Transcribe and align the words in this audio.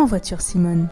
En 0.00 0.06
voiture 0.06 0.40
Simone. 0.40 0.88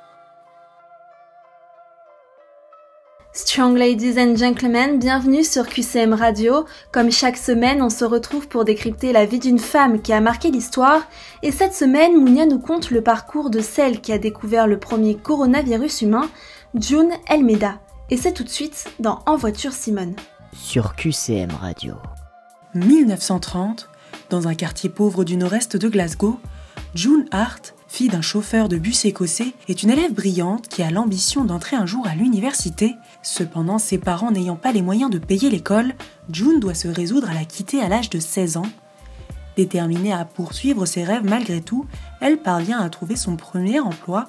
Strong 3.33 3.75
ladies 3.75 4.19
and 4.19 4.37
gentlemen, 4.37 4.99
bienvenue 4.99 5.45
sur 5.45 5.67
QCM 5.67 6.13
Radio. 6.13 6.67
Comme 6.93 7.11
chaque 7.11 7.39
semaine, 7.39 7.81
on 7.81 7.89
se 7.89 8.05
retrouve 8.05 8.49
pour 8.49 8.67
décrypter 8.67 9.13
la 9.15 9.25
vie 9.25 9.39
d'une 9.39 9.59
femme 9.59 10.03
qui 10.03 10.13
a 10.13 10.21
marqué 10.21 10.51
l'histoire. 10.51 11.01
Et 11.43 11.53
cette 11.53 11.73
semaine, 11.73 12.21
Mounia 12.21 12.45
nous 12.45 12.59
conte 12.59 12.91
le 12.91 13.01
parcours 13.01 13.49
de 13.49 13.61
celle 13.61 14.03
qui 14.03 14.13
a 14.13 14.19
découvert 14.19 14.67
le 14.67 14.79
premier 14.79 15.17
coronavirus 15.17 16.03
humain, 16.03 16.29
June 16.75 17.13
Elmeda. 17.31 17.81
Et 18.11 18.19
c'est 18.19 18.33
tout 18.33 18.45
de 18.45 18.51
suite 18.51 18.91
dans 18.99 19.21
En 19.25 19.37
voiture 19.37 19.73
Simone. 19.73 20.17
Sur 20.53 20.97
QCM 20.97 21.53
Radio. 21.59 21.95
1930, 22.75 23.89
dans 24.29 24.49
un 24.49 24.55
quartier 24.55 24.91
pauvre 24.91 25.25
du 25.25 25.39
nord-est 25.39 25.79
de 25.79 25.89
Glasgow, 25.89 26.39
June 26.95 27.25
Hart, 27.31 27.75
fille 27.89 28.09
d'un 28.09 28.23
chauffeur 28.23 28.69
de 28.69 28.77
bus 28.77 29.07
écossais, 29.07 29.55
est 29.69 29.83
une 29.83 29.91
élève 29.91 30.13
brillante 30.13 30.69
qui 30.69 30.83
a 30.83 30.91
l'ambition 30.91 31.45
d'entrer 31.45 31.75
un 31.75 31.87
jour 31.87 32.07
à 32.07 32.15
l'université. 32.15 32.95
Cependant, 33.23 33.79
ses 33.79 33.99
parents 33.99 34.31
n'ayant 34.31 34.57
pas 34.57 34.73
les 34.73 34.83
moyens 34.83 35.11
de 35.11 35.19
payer 35.19 35.51
l'école, 35.51 35.95
June 36.31 36.61
doit 36.61 36.75
se 36.75 36.87
résoudre 36.87 37.31
à 37.31 37.35
la 37.35 37.45
quitter 37.45 37.81
à 37.81 37.89
l'âge 37.89 38.11
de 38.11 38.21
16 38.21 38.59
ans. 38.59 38.71
Déterminée 39.57 40.13
à 40.13 40.25
poursuivre 40.25 40.87
ses 40.87 41.03
rêves 41.03 41.25
malgré 41.25 41.61
tout, 41.61 41.87
elle 42.21 42.39
parvient 42.39 42.79
à 42.79 42.91
trouver 42.91 43.17
son 43.17 43.37
premier 43.37 43.81
emploi, 43.81 44.29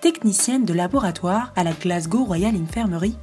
technicienne 0.00 0.64
de 0.64 0.74
laboratoire 0.74 1.52
à 1.54 1.62
la 1.62 1.72
Glasgow 1.72 2.24
Royal 2.24 2.56
Infirmary. 2.56 3.16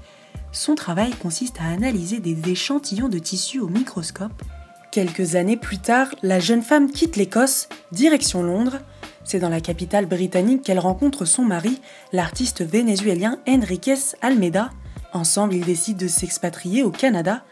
Son 0.51 0.75
travail 0.75 1.11
consiste 1.11 1.57
à 1.59 1.69
analyser 1.69 2.19
des 2.19 2.49
échantillons 2.49 3.09
de 3.09 3.19
tissus 3.19 3.59
au 3.59 3.67
microscope. 3.67 4.43
Quelques 4.91 5.35
années 5.35 5.57
plus 5.57 5.77
tard, 5.77 6.07
la 6.21 6.39
jeune 6.39 6.61
femme 6.61 6.91
quitte 6.91 7.15
l'Écosse, 7.15 7.69
direction 7.91 8.43
Londres, 8.43 8.79
c'est 9.23 9.39
dans 9.39 9.49
la 9.49 9.61
capitale 9.61 10.05
britannique 10.05 10.63
qu'elle 10.63 10.79
rencontre 10.79 11.25
son 11.25 11.43
mari, 11.43 11.81
l'artiste 12.13 12.63
vénézuélien 12.63 13.37
Enriquez 13.47 14.15
Almeida. 14.21 14.69
Ensemble, 15.13 15.55
ils 15.55 15.65
décident 15.65 15.99
de 15.99 16.07
s'expatrier 16.07 16.83
au 16.83 16.91
Canada. 16.91 17.43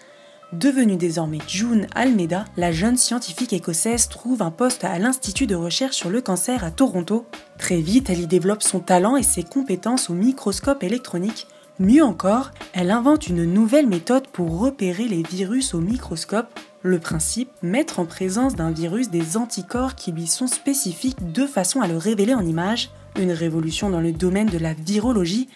Devenue 0.52 0.96
désormais 0.96 1.38
June 1.48 1.86
Almeida, 1.94 2.46
la 2.58 2.72
jeune 2.72 2.98
scientifique 2.98 3.54
écossaise 3.54 4.10
trouve 4.10 4.42
un 4.42 4.50
poste 4.50 4.84
à 4.84 4.98
l'Institut 4.98 5.46
de 5.46 5.56
recherche 5.56 5.96
sur 5.96 6.10
le 6.10 6.22
cancer 6.22 6.64
à 6.64 6.72
Toronto. 6.72 7.28
Très 7.60 7.82
vite, 7.82 8.10
elle 8.10 8.22
y 8.22 8.28
développe 8.28 8.64
son 8.64 8.80
talent 8.80 9.16
et 9.16 9.24
ses 9.24 9.44
compétences 9.44 10.10
au 10.10 10.14
microscope 10.14 10.84
électronique. 10.84 11.46
Mieux 11.78 12.04
encore, 12.04 12.52
elle 12.74 12.90
invente 12.90 13.28
une 13.28 13.46
nouvelle 13.46 13.88
méthode 13.88 14.28
pour 14.28 14.60
repérer 14.60 15.08
les 15.08 15.22
virus 15.22 15.74
au 15.76 15.82
microscope 15.82 16.60
le 16.82 17.00
principe, 17.00 17.50
mettre 17.62 18.00
en 18.00 18.06
présence 18.06 18.56
d'un 18.56 18.72
virus 18.72 19.10
des 19.10 19.38
anticorps 19.38 19.96
qui 19.96 20.12
lui 20.12 20.28
sont 20.28 20.48
spécifiques 20.48 21.32
de 21.32 21.46
façon 21.46 21.82
à 21.82 21.88
le 21.88 21.98
révéler 21.98 22.34
en 22.34 22.46
image, 22.46 22.90
une 23.20 23.32
révolution 23.32 23.90
dans 23.90 24.00
le 24.00 24.12
domaine 24.12 24.48
de 24.48 24.58
la 24.58 24.74
virologie. 24.74 25.50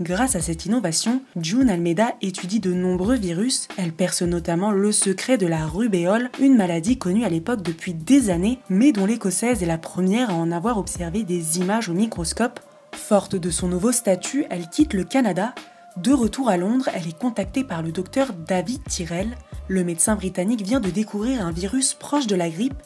Grâce 0.00 0.34
à 0.34 0.40
cette 0.40 0.66
innovation, 0.66 1.22
June 1.40 1.70
Almeida 1.70 2.14
étudie 2.20 2.58
de 2.58 2.72
nombreux 2.72 3.14
virus. 3.14 3.68
Elle 3.78 3.92
perce 3.92 4.22
notamment 4.22 4.72
le 4.72 4.90
secret 4.90 5.38
de 5.38 5.46
la 5.46 5.66
rubéole, 5.66 6.30
une 6.40 6.56
maladie 6.56 6.98
connue 6.98 7.24
à 7.24 7.28
l'époque 7.28 7.62
depuis 7.62 7.94
des 7.94 8.30
années, 8.30 8.58
mais 8.68 8.90
dont 8.90 9.06
l'écossaise 9.06 9.62
est 9.62 9.66
la 9.66 9.78
première 9.78 10.30
à 10.30 10.34
en 10.34 10.50
avoir 10.50 10.78
observé 10.78 11.22
des 11.22 11.60
images 11.60 11.88
au 11.88 11.94
microscope. 11.94 12.58
Forte 12.90 13.36
de 13.36 13.50
son 13.50 13.68
nouveau 13.68 13.92
statut, 13.92 14.46
elle 14.50 14.68
quitte 14.68 14.94
le 14.94 15.04
Canada. 15.04 15.54
De 15.96 16.12
retour 16.12 16.48
à 16.48 16.56
Londres, 16.56 16.88
elle 16.92 17.06
est 17.06 17.16
contactée 17.16 17.62
par 17.62 17.82
le 17.82 17.92
docteur 17.92 18.32
David 18.48 18.82
Tyrrell, 18.88 19.36
le 19.68 19.84
médecin 19.84 20.16
britannique 20.16 20.62
vient 20.62 20.80
de 20.80 20.90
découvrir 20.90 21.44
un 21.44 21.52
virus 21.52 21.94
proche 21.94 22.26
de 22.26 22.36
la 22.36 22.50
grippe, 22.50 22.80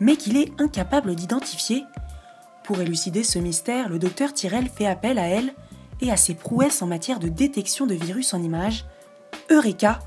mais 0.00 0.16
qu'il 0.16 0.36
est 0.36 0.52
incapable 0.60 1.14
d'identifier. 1.14 1.84
Pour 2.64 2.80
élucider 2.80 3.22
ce 3.22 3.38
mystère, 3.38 3.88
le 3.88 3.98
docteur 3.98 4.32
Tyrrell 4.32 4.68
fait 4.68 4.86
appel 4.86 5.18
à 5.18 5.26
elle 5.26 5.54
et 6.00 6.10
à 6.10 6.16
ses 6.16 6.34
prouesses 6.34 6.82
en 6.82 6.86
matière 6.86 7.20
de 7.20 7.28
détection 7.28 7.86
de 7.86 7.94
virus 7.94 8.34
en 8.34 8.42
images. 8.42 8.84
Eureka 9.50 10.00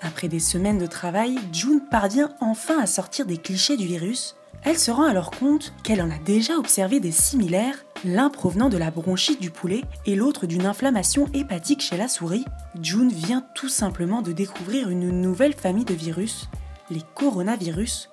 Après 0.00 0.28
des 0.28 0.40
semaines 0.40 0.78
de 0.78 0.86
travail, 0.86 1.36
June 1.52 1.80
parvient 1.90 2.30
enfin 2.40 2.78
à 2.80 2.86
sortir 2.86 3.26
des 3.26 3.38
clichés 3.38 3.76
du 3.76 3.86
virus. 3.86 4.36
Elle 4.62 4.78
se 4.78 4.90
rend 4.90 5.04
alors 5.04 5.30
compte 5.30 5.74
qu'elle 5.82 6.02
en 6.02 6.10
a 6.10 6.18
déjà 6.18 6.56
observé 6.56 7.00
des 7.00 7.12
similaires, 7.12 7.85
l'un 8.04 8.30
provenant 8.30 8.68
de 8.68 8.76
la 8.76 8.90
bronchite 8.90 9.40
du 9.40 9.50
poulet 9.50 9.82
et 10.04 10.14
l'autre 10.14 10.46
d'une 10.46 10.66
inflammation 10.66 11.28
hépatique 11.34 11.82
chez 11.82 11.96
la 11.96 12.08
souris. 12.08 12.44
June 12.80 13.10
vient 13.10 13.44
tout 13.54 13.68
simplement 13.68 14.22
de 14.22 14.32
découvrir 14.32 14.90
une 14.90 15.20
nouvelle 15.20 15.54
famille 15.54 15.84
de 15.84 15.94
virus, 15.94 16.48
les 16.90 17.02
coronavirus. 17.14 18.10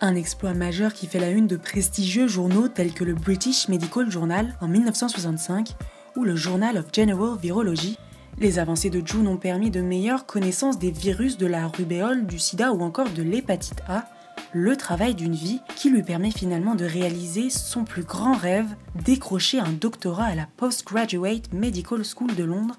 Un 0.00 0.14
exploit 0.14 0.54
majeur 0.54 0.92
qui 0.92 1.06
fait 1.06 1.20
la 1.20 1.30
une 1.30 1.46
de 1.46 1.56
prestigieux 1.56 2.26
journaux 2.26 2.68
tels 2.68 2.92
que 2.92 3.04
le 3.04 3.14
British 3.14 3.68
Medical 3.68 4.10
Journal 4.10 4.56
en 4.60 4.68
1965 4.68 5.74
ou 6.16 6.24
le 6.24 6.36
Journal 6.36 6.76
of 6.78 6.86
General 6.92 7.36
Virology. 7.40 7.98
Les 8.38 8.58
avancées 8.58 8.90
de 8.90 9.06
June 9.06 9.28
ont 9.28 9.36
permis 9.36 9.70
de 9.70 9.80
meilleures 9.80 10.26
connaissances 10.26 10.78
des 10.78 10.90
virus 10.90 11.36
de 11.38 11.46
la 11.46 11.66
rubéole, 11.68 12.26
du 12.26 12.38
sida 12.38 12.72
ou 12.72 12.82
encore 12.82 13.10
de 13.10 13.22
l'hépatite 13.22 13.82
A, 13.88 14.06
le 14.52 14.76
travail 14.76 15.14
d'une 15.14 15.34
vie 15.34 15.60
qui 15.76 15.90
lui 15.90 16.02
permet 16.02 16.30
finalement 16.30 16.74
de 16.74 16.84
réaliser 16.84 17.50
son 17.50 17.84
plus 17.84 18.02
grand 18.02 18.34
rêve, 18.34 18.68
décrocher 19.04 19.58
un 19.58 19.72
doctorat 19.72 20.26
à 20.26 20.34
la 20.34 20.46
Postgraduate 20.56 21.52
Medical 21.52 22.02
School 22.04 22.34
de 22.34 22.44
Londres. 22.44 22.76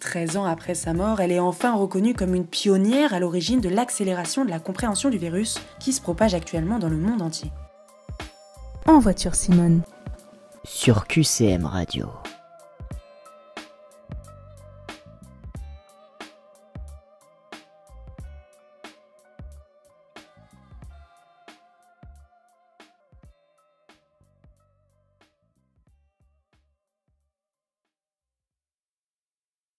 13 0.00 0.38
ans 0.38 0.44
après 0.46 0.74
sa 0.74 0.94
mort, 0.94 1.20
elle 1.20 1.32
est 1.32 1.38
enfin 1.38 1.74
reconnue 1.74 2.14
comme 2.14 2.34
une 2.34 2.46
pionnière 2.46 3.12
à 3.12 3.20
l'origine 3.20 3.60
de 3.60 3.68
l'accélération 3.68 4.46
de 4.46 4.50
la 4.50 4.58
compréhension 4.58 5.10
du 5.10 5.18
virus 5.18 5.60
qui 5.78 5.92
se 5.92 6.00
propage 6.00 6.34
actuellement 6.34 6.78
dans 6.78 6.88
le 6.88 6.96
monde 6.96 7.20
entier. 7.20 7.52
En 8.86 8.98
voiture 8.98 9.34
Simone. 9.34 9.82
Sur 10.64 11.06
QCM 11.06 11.66
Radio. 11.66 12.08